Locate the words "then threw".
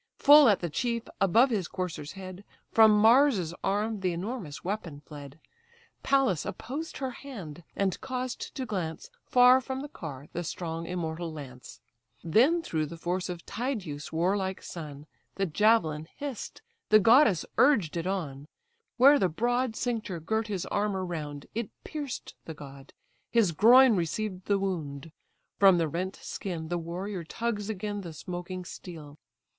12.23-12.87